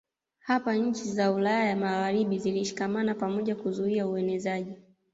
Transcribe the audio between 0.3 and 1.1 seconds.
Hapa nchi